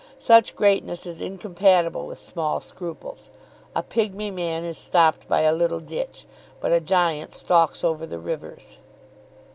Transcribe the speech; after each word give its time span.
Such 0.17 0.55
greatness 0.55 1.05
is 1.05 1.21
incompatible 1.21 2.07
with 2.07 2.17
small 2.17 2.59
scruples. 2.59 3.29
A 3.75 3.83
pigmy 3.83 4.31
man 4.31 4.63
is 4.65 4.75
stopped 4.75 5.27
by 5.27 5.41
a 5.41 5.53
little 5.53 5.79
ditch, 5.79 6.25
but 6.59 6.71
a 6.71 6.79
giant 6.79 7.35
stalks 7.35 7.83
over 7.83 8.07
the 8.07 8.17
rivers." 8.17 8.79